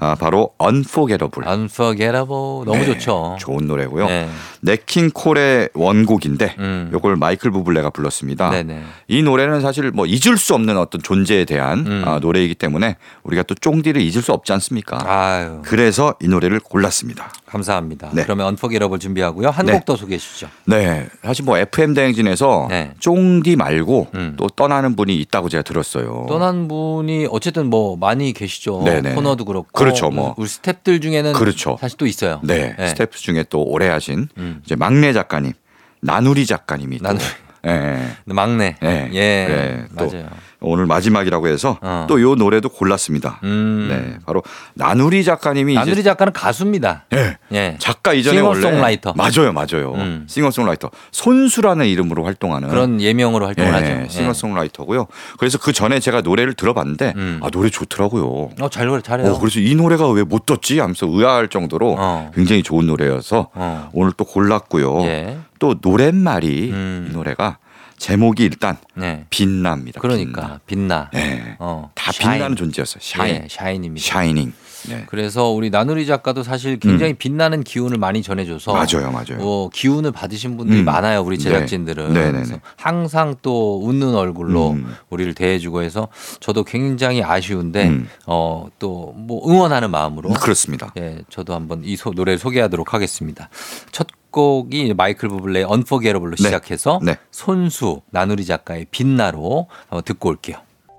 [0.00, 0.04] 음.
[0.04, 1.48] 아, 바로 Unforgettable.
[1.50, 3.36] Unforgettable 너무 네, 좋죠.
[3.38, 4.06] 좋은 노래고요.
[4.06, 4.28] 네.
[4.60, 6.90] 네킹 콜의 원곡인데 음.
[6.92, 8.50] 요걸 마이클 부블레가 불렀습니다.
[8.50, 8.82] 네네.
[9.08, 12.02] 이 노래는 사실 뭐 잊을 수 없는 어떤 존재에 대한 음.
[12.04, 14.98] 아, 노래이기 때문에 우리가 또 쫑디를 잊을 수 없지 않습니까?
[15.04, 17.30] 아유, 그래서 이 노래를 골랐습니다.
[17.46, 18.10] 감사합니다.
[18.12, 18.22] 네.
[18.24, 19.50] 그러면 Unforgettable 준비하고요.
[19.50, 19.72] 한 네.
[19.72, 20.48] 곡더 소개해 주시죠.
[20.66, 22.92] 네, 사실 뭐 FM 대행진에서 네.
[23.00, 24.34] 쫑디 말고 음.
[24.36, 26.26] 또 떠나는 분이 있다고 제가 들었어요.
[26.28, 28.82] 떠난 분이 어쨌든 뭐 많이 계시죠.
[28.84, 29.14] 네네.
[29.14, 29.68] 코너도 그렇고.
[29.88, 30.34] 그렇죠, 뭐.
[30.36, 31.76] 우리 스탭들 중에는 그렇죠.
[31.80, 32.40] 사실 또 있어요.
[32.44, 32.88] 네, 네.
[32.88, 34.60] 스태프 중에 또 오래 하신 음.
[34.64, 35.52] 이제 막내 작가님,
[36.00, 37.24] 나누리 작가님이 또 나누리.
[37.66, 38.08] 예, 예.
[38.24, 38.76] 막내.
[38.80, 39.10] 네.
[39.12, 39.18] 예.
[39.18, 40.28] 네, 또 맞아요.
[40.60, 42.06] 오늘 마지막이라고 해서 어.
[42.08, 43.38] 또요 노래도 골랐습니다.
[43.44, 43.86] 음.
[43.88, 44.42] 네, 바로
[44.74, 47.04] 나누리 작가님이 나누리 작가는 가수입니다.
[47.14, 47.36] 예.
[47.52, 47.76] 예.
[47.78, 49.14] 작가 이전에 싱어송라이터.
[49.16, 49.92] 맞아요, 맞아요.
[49.94, 50.24] 음.
[50.28, 53.86] 싱어송라이터 손수라는 이름으로 활동하는 그런 예명으로 활동을 하죠.
[53.86, 54.08] 예, 예.
[54.08, 55.06] 싱어송라이터고요.
[55.38, 57.40] 그래서 그 전에 제가 노래를 들어봤는데 음.
[57.42, 58.50] 아 노래 좋더라고요.
[58.60, 59.32] 어, 잘 노래 잘해요.
[59.32, 62.30] 어, 그래서 이 노래가 왜 못 떴지 하면서 의아할 정도로 어.
[62.34, 63.88] 굉장히 좋은 노래여서 어.
[63.94, 65.04] 오늘 또 골랐고요.
[65.04, 65.38] 예.
[65.58, 67.08] 또 노랫말이 음.
[67.10, 67.56] 이 노래가
[67.98, 69.26] 제목이 일단 네.
[69.30, 70.00] 빛납니다.
[70.00, 71.10] 그러니까 빛나.
[71.10, 71.10] 빛나.
[71.14, 71.56] 예.
[71.58, 71.90] 어.
[71.94, 72.32] 다 shine.
[72.32, 73.00] 빛나는 존재였어요.
[73.02, 73.34] Shine.
[73.34, 74.06] 예, shine입니다.
[74.06, 74.52] Shining.
[74.88, 75.04] 네.
[75.08, 78.76] 그래서 우리 나누리 작가도 사실 굉장히 빛나는 기운을 많이 전해줘서 음.
[78.76, 79.38] 맞아요, 맞아요.
[79.40, 80.84] 어, 기운을 받으신 분들이 음.
[80.84, 81.42] 많아요 우리 네.
[81.42, 82.60] 제작진들은 네, 네, 그래서 네.
[82.76, 84.94] 항상 또 웃는 얼굴로 음.
[85.10, 86.08] 우리를 대해주고 해서
[86.38, 88.08] 저도 굉장히 아쉬운데 음.
[88.26, 90.92] 어, 또 뭐 응원하는 마음으로 그렇습니다.
[90.96, 93.48] 예, 저도 한번 이 소, 노래 소개하도록 하겠습니다.
[93.92, 96.42] 첫 곡이 마이클 부블레의 Unforgettable로 네.
[96.42, 97.16] 시작해서 네.
[97.30, 100.56] 손수 나누리 작가의 빛나로 한번 듣고 올게요.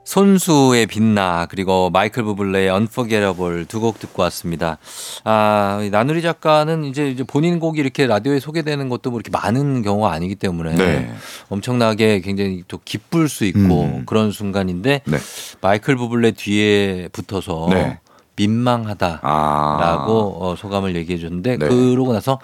[0.09, 4.79] 손수의 빛나 그리고 마이클 부블레의 Unforgettable 두곡 듣고 왔습니다.
[5.23, 9.83] 아, 이 나누리 작가는 이제 이제 본인 곡이 이렇게 라디오에 소개되는 것도 뭐 이렇게 많은
[9.83, 11.13] 경우가 아니기 때문에 네.
[11.49, 14.03] 엄청나게 굉장히 또 기쁠 수 있고 음.
[14.07, 15.17] 그런 순간인데 네.
[15.61, 17.99] 마이클 부블레 뒤에 붙어서 네.
[18.35, 19.19] 민망하다.
[19.21, 19.77] 아.
[19.79, 21.67] 라고 어, 소감을 얘기해 줬는데 네.
[21.67, 22.39] 그러고 나서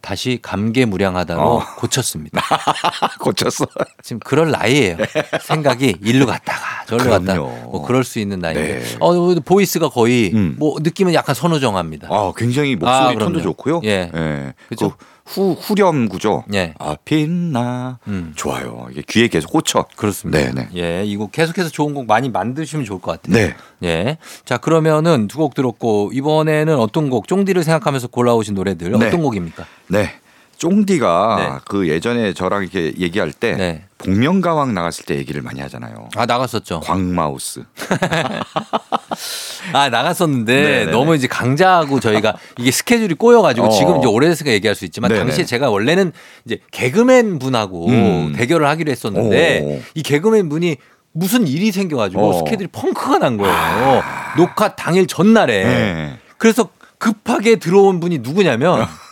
[0.00, 1.62] 다시 감개무량하다로 어.
[1.78, 2.40] 고쳤습니다.
[3.20, 3.66] 고쳤어.
[4.02, 4.96] 지금 그럴 나이예요.
[5.40, 7.24] 생각이 일로 갔다가 절로 그럼요.
[7.26, 8.96] 갔다가 뭐 그럴 수 있는 나이인데 네.
[9.00, 10.54] 어, 보이스가 거의 음.
[10.58, 12.08] 뭐 느낌은 약간 선우정합니다.
[12.10, 13.18] 아, 굉장히 아, 목소리 그럼요.
[13.18, 13.80] 톤도 좋고요.
[13.84, 14.10] 예.
[14.14, 14.54] 예.
[14.68, 14.90] 그죠?
[14.90, 16.44] 그 후, 후렴구죠.
[16.54, 16.72] 예.
[16.78, 17.98] 아, 빛나.
[18.06, 18.32] 음.
[18.36, 18.86] 좋아요.
[18.90, 19.84] 이게 귀에 계속 꽂혀.
[19.96, 20.38] 그렇습니다.
[20.38, 20.68] 네네.
[20.76, 23.34] 예, 이 곡 계속해서 좋은 곡 많이 만드시면 좋을 것 같아요.
[23.36, 23.54] 네.
[23.82, 24.18] 예.
[24.44, 29.06] 자, 그러면은 두 곡 들었고 이번에는 어떤 곡, 쫑디를 생각하면서 골라오신 노래들 네.
[29.08, 29.66] 어떤 곡입니까?
[29.88, 30.10] 네.
[30.58, 31.58] 쫑디가 네.
[31.66, 33.84] 그 예전에 저랑 이렇게 얘기할 때 네.
[33.98, 36.08] 복면가왕 나갔을 때 얘기를 많이 하잖아요.
[36.16, 36.80] 아, 나갔었죠.
[36.80, 37.64] 광마우스.
[39.72, 40.90] 아 나갔었는데 네네네.
[40.92, 43.70] 너무 이제 강자하고 저희가 이게 스케줄이 꼬여가지고 어.
[43.70, 45.24] 지금 이제 오래돼서 얘기할 수 있지만 네네.
[45.24, 46.12] 당시에 제가 원래는
[46.44, 48.32] 이제 개그맨 분하고 음.
[48.36, 49.80] 대결을 하기로 했었는데 오.
[49.94, 50.76] 이 개그맨 분이
[51.12, 52.38] 무슨 일이 생겨가지고 어.
[52.38, 54.02] 스케줄이 펑크가 난 거예요.
[54.36, 55.64] 녹화 당일 전날에.
[55.64, 56.18] 네.
[56.36, 58.86] 그래서 급하게 들어온 분이 누구냐면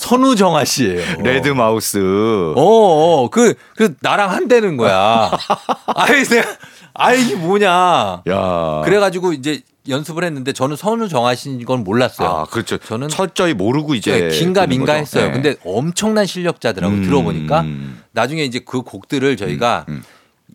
[0.00, 1.22] 선우정아 씨예요.
[1.22, 1.98] 레드 마우스.
[1.98, 5.30] 어, 어, 그, 그, 나랑 한대는 거야.
[5.94, 6.48] 아이, 내가,
[6.94, 8.22] 아, 이게 뭐냐.
[8.28, 8.82] 야.
[8.84, 12.28] 그래가지고 이제 연습을 했는데 저는 선우 정하신 건 몰랐어요.
[12.28, 12.78] 아, 그렇죠.
[12.78, 14.94] 저는 철저히 모르고 이제 네, 긴가 민가.
[14.94, 15.26] 했어요.
[15.26, 15.32] 네.
[15.32, 17.02] 근데 엄청난 실력자더라고 음.
[17.02, 17.64] 들어보니까
[18.12, 20.02] 나중에 이제 그 곡들을 저희가 음.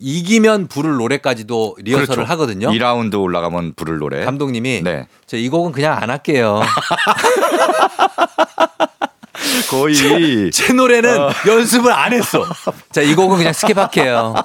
[0.00, 2.30] 이기면 부를 노래까지도 리허설을 그렇죠.
[2.32, 2.70] 하거든요.
[2.70, 4.24] 2라운드 올라가면 부를 노래.
[4.24, 5.06] 감독님이 네.
[5.26, 6.60] 저 이 곡은 그냥 안 할게요.
[9.70, 11.30] 거의 제 노래는 어.
[11.46, 12.44] 연습을 안 했어.
[12.92, 14.44] 자, 이 곡은 그냥 스킵할게요.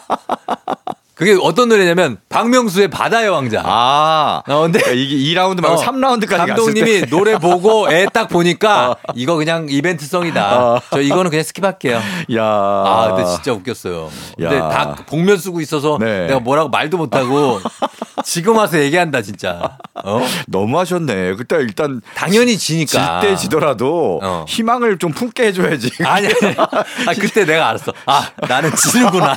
[1.16, 3.62] 그게 어떤 노래냐면 박명수의 바다의 왕자.
[3.66, 4.44] 아.
[4.48, 9.36] 어, 근데 그러니까 이게 2라운드 말고 어, 3라운드까지 감독님이 노래 보고 애 딱 보니까 이거
[9.36, 10.60] 그냥 이벤트성이다.
[10.62, 10.82] 어.
[10.92, 12.36] 저 이거는 그냥 스킵할게요.
[12.38, 12.44] 야.
[12.44, 14.10] 아, 근데 진짜 웃겼어요.
[14.38, 14.70] 근데 야.
[14.70, 16.28] 다 복면 쓰고 있어서 네.
[16.28, 17.60] 내가 뭐라고 말도 못 하고
[18.26, 19.78] 지금 와서 얘기한다 진짜.
[20.04, 20.22] 어?
[20.48, 21.36] 너무 하셨네.
[21.36, 23.22] 그때 일단 당연히 지니까.
[23.22, 24.46] 질 때 지더라도 어.
[24.48, 25.90] 희망을 좀 품게 해 줘야지.
[26.06, 26.36] 아니, 아니.
[27.08, 27.94] 아, 그때 내가 알았어.
[28.06, 29.36] 아, 나는 지는구나.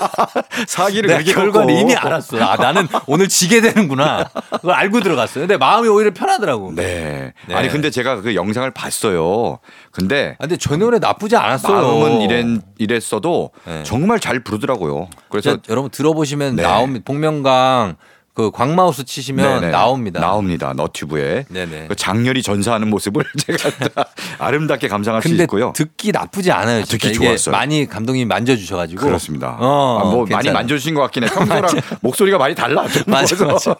[0.67, 1.91] 사기를 내가 그렇게 결과 를 꺾고.
[1.91, 2.39] 이미 알았어.
[2.43, 4.29] 아, 나는 오늘 지게 되는구나.
[4.51, 5.43] 그걸 알고 들어갔어요.
[5.43, 6.73] 근데 마음이 오히려 편하더라고.
[6.75, 7.33] 네.
[7.47, 7.55] 네.
[7.55, 9.59] 아니 근데 제가 그 영상을 봤어요.
[9.91, 11.75] 근데 아, 근데 저 노래 나쁘지 않았어요.
[11.83, 12.47] 마음은 이랬,
[12.79, 13.83] 이랬어도 네.
[13.85, 15.09] 정말 잘 부르더라고요.
[15.29, 16.63] 그래서 자, 여러분 들어보시면 네.
[16.63, 17.05] 나옵니다.
[17.05, 17.97] 복면강
[18.39, 19.73] 그 광마우스 치시면 네네.
[19.73, 20.21] 나옵니다.
[20.21, 20.73] 나옵니다.
[20.73, 21.45] 너튜브에.
[21.49, 21.87] 네네.
[21.89, 24.05] 그 장렬히 전사하는 모습을 제가 다
[24.39, 25.73] 아름답게 감상할 수 있고요.
[25.75, 26.85] 듣기 나쁘지 않아요.
[26.85, 27.09] 진짜.
[27.09, 27.53] 듣기 좋았어요.
[27.53, 29.05] 많이 감독님이 만져주셔가지고.
[29.05, 29.57] 그렇습니다.
[29.59, 30.53] 어, 아, 뭐 많이 괜찮아요.
[30.55, 31.27] 만져주신 것 같긴 해.
[31.35, 31.69] 평소랑
[32.01, 32.87] 목소리가 많이 달라.
[32.87, 33.45] 좀 맞아.
[33.45, 33.75] 맞아.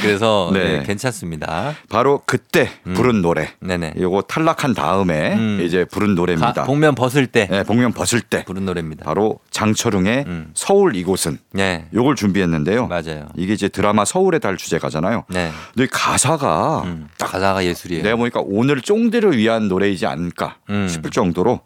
[0.00, 0.78] 그래서 네.
[0.78, 1.74] 네, 괜찮습니다.
[1.88, 3.48] 바로 그때 부른 노래.
[3.58, 3.94] 네네.
[3.98, 5.60] 요거 탈락한 다음에 음.
[5.60, 6.52] 이제 부른 노래입니다.
[6.52, 9.04] 가- 복면 벗을 때 네, 복면 벗을 때 부른 노래입니다.
[9.06, 10.50] 바로 장철웅의 음.
[10.54, 12.86] 서울 이곳은 네, 요걸 준비했는데요.
[12.86, 13.26] 맞아요.
[13.36, 15.24] 이게 이제 드라마 서울의 달 주제가잖아요.
[15.28, 18.02] 네, 근데 이 가사가 음, 가사가 예술이에요.
[18.02, 20.88] 내가 보니까 오늘 쫑디를 위한 노래이지 않을까 음.
[20.88, 21.60] 싶을 정도로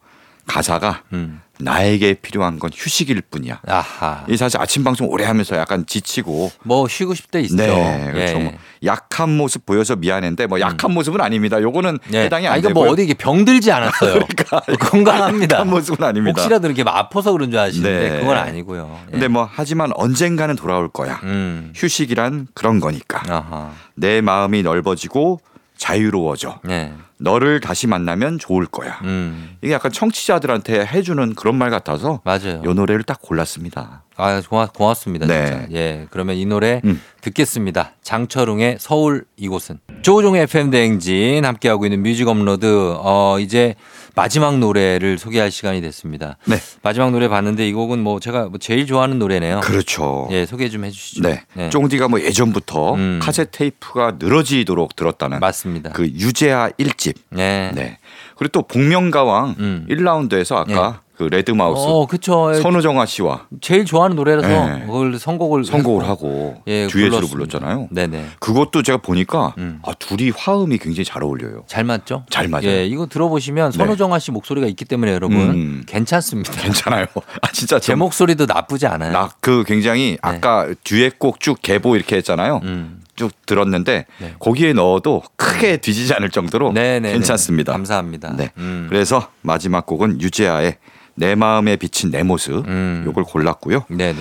[0.47, 3.61] 가사가 음, 나에게 필요한 건 휴식일 뿐이야.
[3.67, 4.25] 아하.
[4.29, 7.57] 이 사실 아침 방송 오래 하면서 약간 지치고 뭐 쉬고 때 있죠.
[7.57, 8.33] 네, 그렇죠.
[8.33, 8.37] 예.
[8.37, 8.45] 음.
[8.45, 8.53] 뭐
[8.85, 11.61] 약한 모습 보여서 미안한데 뭐 약한 모습은 아닙니다.
[11.61, 12.25] 요거는 예.
[12.25, 12.85] 해당이 안 아, 이거 되고요.
[12.85, 14.21] 뭐 어디 이게 병들지 않았어요.
[14.29, 15.57] 그러니까 건강합니다.
[15.57, 16.41] 약한 모습은 아닙니다.
[16.41, 18.21] 혹시라도 이렇게 뭐 아파서 그런 줄 아시는데 네.
[18.21, 19.01] 그건 아니고요.
[19.09, 19.11] 예.
[19.13, 21.21] 근데 뭐 하지만 언젠가는 돌아올 거야.
[21.25, 23.23] 음, 휴식이란 그런 거니까.
[23.29, 23.73] 아하.
[23.95, 25.41] 내 마음이 넓어지고
[25.77, 26.61] 자유로워져.
[26.65, 29.01] 네, 너를 다시 만나면 좋을 거야.
[29.05, 32.63] 음, 이게 약간 청취자들한테 해주는 그런 말 같아서 맞아요.
[32.65, 34.03] 이 노래를 딱 골랐습니다.
[34.17, 35.27] 아, 고맙, 고맙습니다.
[35.27, 35.47] 네.
[35.47, 35.67] 진짜.
[35.73, 36.07] 예.
[36.11, 37.01] 그러면 이 노래 음.
[37.21, 37.93] 듣겠습니다.
[38.03, 39.79] 장철웅의 서울 이곳은.
[40.03, 42.95] 조우종의 FM 대행진 함께하고 있는 뮤직 업로드.
[42.99, 43.75] 어, 이제
[44.15, 46.39] 마지막 노래를 소개할 시간이 됐습니다.
[46.47, 46.57] 네.
[46.83, 49.61] 마지막 노래 봤는데 이 곡은 뭐 제가 뭐 제일 좋아하는 노래네요.
[49.61, 50.29] 그렇죠.
[50.31, 51.23] 예, 소개 좀 해주시죠.
[51.55, 51.71] 네.
[51.71, 53.19] 쫑디가 뭐 예전부터 음.
[53.23, 55.91] 카세트 테이프가 늘어지도록 들었다는 맞습니다.
[55.91, 57.17] 그 유재하 1집.
[57.31, 57.71] 네.
[57.75, 57.99] 네.
[58.37, 59.87] 그리고 또 복면가왕 음.
[59.91, 62.53] 1라운드에서 아까 그 레드 마우스 어, 그쵸.
[62.55, 64.85] 선우정아 씨와 제일 좋아하는 노래라서 네.
[64.87, 67.27] 그걸 선곡을 선곡을 해서 하고 예, 듀엣으로.
[67.29, 67.89] 불렀잖아요.
[67.91, 68.27] 네네.
[68.39, 69.81] 그것도 제가 보니까 음.
[69.83, 71.65] 아, 둘이 화음이 굉장히 잘 어울려요.
[71.67, 72.25] 잘 맞죠?
[72.29, 72.67] 잘 맞아요.
[72.69, 73.79] 예, 이거 들어보시면 네.
[73.79, 75.83] 선우정아 씨 목소리가 있기 때문에 여러분 음.
[75.87, 76.53] 괜찮습니다.
[76.53, 77.07] 괜찮아요.
[77.41, 79.13] 아 진짜 제 목소리도 나쁘지 않아요.
[79.13, 82.61] 나 그 굉장히 아까 듀엣곡 쭉 개보 이렇게 했잖아요.
[82.63, 82.69] 네.
[82.69, 83.01] 음.
[83.15, 84.35] 쭉 들었는데 네.
[84.39, 87.13] 거기에 넣어도 크게 뒤지지 않을 정도로 네네.
[87.13, 87.73] 괜찮습니다.
[87.73, 88.35] 감사합니다.
[88.37, 88.51] 네.
[88.59, 88.87] 음.
[88.91, 90.77] 그래서 마지막 곡은 유재하의
[91.17, 93.03] 내 마음에 비친 내 모습 음.
[93.07, 93.85] 요걸 골랐고요.
[93.89, 94.19] 네네.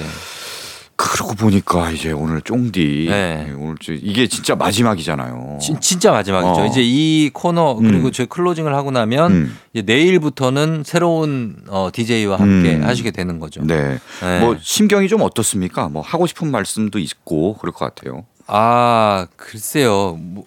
[0.98, 3.54] 그러고 보니까 이제 오늘 쫑디 네.
[3.58, 5.60] 오늘 저- 이게 진짜 마지막이잖아요.
[5.62, 6.62] 진, 진짜 마지막이죠.
[6.62, 6.66] 어.
[6.68, 8.12] 이제 이 코너 그리고 음.
[8.14, 9.58] 저희 클로징을 하고 나면 음.
[9.74, 12.84] 내일부터는 새로운 어, DJ와 함께 음.
[12.86, 13.62] 하시게 되는 거죠.
[13.66, 14.00] 네.
[14.22, 14.40] 네.
[14.40, 15.90] 뭐 심경이 좀 어떻습니까?
[15.90, 18.24] 뭐 하고 싶은 말씀도 있고 그럴 것 같아요.
[18.48, 20.46] 아 글쎄요, 뭐,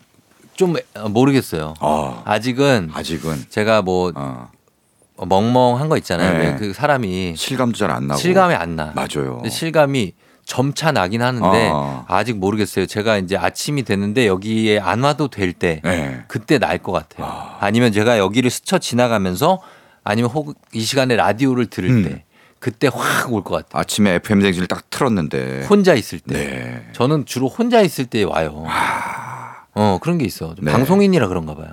[0.54, 0.74] 좀
[1.10, 1.74] 모르겠어요.
[1.80, 4.48] 아, 아직은 아직은 제가 뭐 아,
[5.26, 6.38] 멍멍한 거 있잖아요.
[6.38, 6.46] 네.
[6.52, 8.92] 왜그 사람이 실감도 잘 안 나고 실감이 안 나.
[8.94, 9.42] 맞아요.
[9.48, 10.12] 실감이
[10.44, 12.04] 점차 나긴 하는데 아.
[12.08, 12.24] 아.
[12.24, 12.86] 직 모르겠어요.
[12.86, 16.24] 제가 이제 아침이 됐는데 여기에 안 와도 될때 네.
[16.28, 17.26] 그때 날 것 같아요.
[17.60, 19.60] 아 니면 제가 여기를 스쳐 지나가면서
[20.04, 22.04] 아니면 혹 이 시간에 라디오를 들을 음.
[22.04, 22.24] 때
[22.60, 23.80] 그때 확 올 것 같아요.
[23.80, 26.34] 아침에 FM 댕진을 딱 틀었는데 혼자 있을 때.
[26.34, 26.88] 네.
[26.92, 28.64] 저는 주로 혼자 있을 때 와요.
[29.74, 30.54] 어 그런 게 있어.
[30.54, 30.72] 좀 네.
[30.72, 31.68] 방송인이라 그런가 봐요.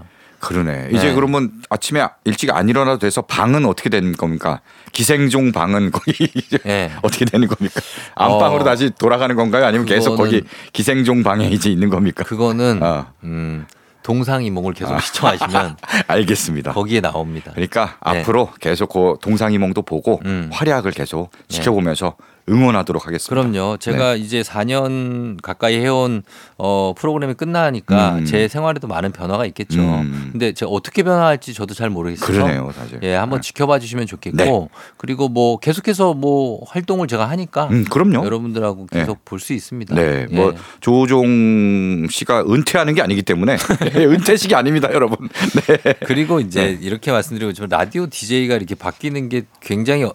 [0.45, 0.89] 그러네.
[0.91, 1.13] 이제 네.
[1.15, 4.61] 그러면 아침에 일찍 안 일어나도 돼서 방은 어떻게 되는 겁니까?
[4.91, 6.91] 기생종 방은 거기 이제 예.
[7.01, 7.81] 어떻게 되는 겁니까?
[8.13, 8.63] 안방으로 어.
[8.63, 9.65] 다시 돌아가는 건가요?
[9.65, 12.23] 아니면 계속 거기 기생종 방에 이제 있는 겁니까?
[12.23, 13.11] 그거는 아.
[13.23, 13.65] 음,
[14.03, 15.77] 동상이몽을 계속 시청하시면
[16.07, 16.73] 알겠습니다.
[16.73, 17.51] 거기에 나옵니다.
[17.51, 18.19] 그러니까 네.
[18.19, 20.49] 앞으로 계속 그 동상이몽도 보고 음.
[20.53, 22.15] 활약을 계속 지켜보면서
[22.47, 23.29] 응원하도록 하겠습니다.
[23.29, 23.77] 그럼요.
[23.77, 24.19] 제가 네.
[24.19, 26.21] 이제 4년 가까이 해온
[26.57, 28.25] 어, 프로그램이 끝나니까 음.
[28.25, 29.79] 제 생활에도 많은 변화가 있겠죠.
[29.79, 30.29] 음.
[30.31, 32.27] 근데 제가 어떻게 변화할지 저도 잘 모르겠어요.
[32.27, 32.99] 그러네요, 사실.
[33.03, 33.47] 예, 한번 네.
[33.47, 34.67] 지켜봐 주시면 좋겠고 네.
[34.97, 38.23] 그리고 뭐 계속해서 뭐 활동을 제가 하니까 음, 그럼요.
[38.25, 38.99] 여러분들하고 네.
[38.99, 39.93] 계속 볼 수 있습니다.
[39.95, 40.35] 네, 예.
[40.35, 43.57] 뭐 조종 씨가 은퇴하는 게 아니기 때문에
[43.95, 45.29] 은퇴식이 아닙니다, 여러분.
[45.67, 45.93] 네.
[46.05, 50.05] 그리고 이제 이렇게 말씀드리고 저 라디오 DJ가 이렇게 바뀌는 게 굉장히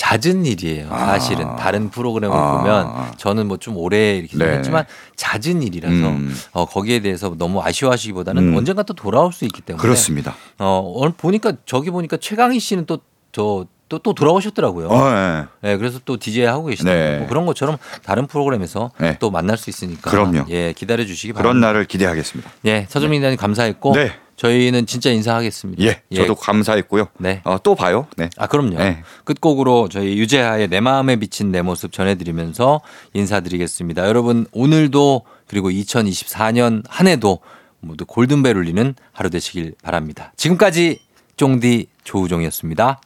[0.00, 0.88] 잦은 일이에요.
[0.88, 1.56] 사실은 아.
[1.56, 2.58] 다른 프로그램을 아.
[2.58, 4.56] 보면 저는 뭐 좀 오래 이렇게 네.
[4.56, 4.86] 했지만
[5.16, 6.34] 잦은 일이라서 음.
[6.52, 8.56] 어, 거기에 대해서 너무 아쉬워하시기보다는 음.
[8.56, 10.34] 언젠가 또 돌아올 수 있기 때문에 그렇습니다.
[10.58, 14.88] 어, 오늘 보니까 저기 보니까 최강희 씨는 또저 또 또 돌아오셨더라고요.
[14.88, 15.44] 어, 네.
[15.62, 17.10] 네, 그래서 또 DJ 하고 계시더라고요.
[17.10, 17.18] 네.
[17.18, 19.16] 뭐 그런 것처럼 다른 프로그램에서 네.
[19.18, 20.44] 또 만날 수 있으니까 그럼요.
[20.48, 21.66] 예, 기다려 주시기 그런 바랍니다.
[21.66, 22.50] 날을 기대하겠습니다.
[22.66, 24.12] 예, 서정민 기자님 감사했고 네.
[24.40, 25.82] 저희는 진짜 인사하겠습니다.
[25.82, 27.08] 예, 저도 감사했고요.
[27.18, 27.42] 네.
[27.44, 28.06] 어, 또 봐요.
[28.16, 28.30] 네.
[28.38, 28.78] 아, 그럼요.
[28.78, 29.02] 네.
[29.24, 32.80] 끝곡으로 저희 유재하의 내 마음에 비친 내 모습 전해드리면서
[33.12, 34.08] 인사드리겠습니다.
[34.08, 37.40] 여러분, 오늘도 그리고 2024년 한 해도
[37.80, 40.32] 모두 골든벨 울리는 하루 되시길 바랍니다.
[40.38, 41.00] 지금까지
[41.36, 42.98] 쫑디 조우종이었습니다.